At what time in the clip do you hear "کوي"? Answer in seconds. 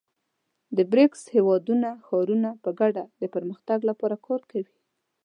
4.51-4.73